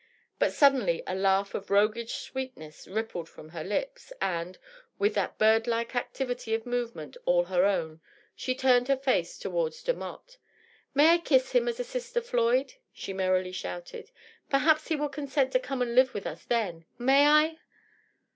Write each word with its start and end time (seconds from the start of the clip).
But 0.39 0.51
suddenly 0.51 1.03
a 1.05 1.13
laugh 1.13 1.53
of 1.53 1.69
roguish 1.69 2.11
sweetness 2.13 2.87
rippled 2.87 3.29
from 3.29 3.49
her 3.49 3.63
lips, 3.63 4.11
and, 4.19 4.57
with 4.97 5.13
that 5.13 5.37
bird 5.37 5.67
like 5.67 5.95
activity 5.95 6.55
of 6.55 6.65
movement 6.65 7.17
all 7.25 7.43
her 7.43 7.65
own, 7.67 8.01
she 8.35 8.55
turned 8.55 8.87
her 8.87 8.97
face 8.97 9.37
toward 9.37 9.73
Demotte." 9.73 10.37
May 10.95 11.09
I 11.11 11.17
kiss 11.19 11.51
him 11.51 11.67
as 11.67 11.79
a 11.79 11.83
sister, 11.83 12.19
Floyd?" 12.19 12.73
she 12.91 13.13
merrily 13.13 13.51
shouted." 13.51 14.09
Perhaps 14.49 14.87
he 14.87 14.95
will 14.95 15.07
consent 15.07 15.51
to 15.51 15.59
come 15.59 15.83
and 15.83 15.93
live 15.93 16.15
with 16.15 16.25
us 16.25 16.45
then! 16.45 16.85
May 16.97 17.27
I 17.27 17.57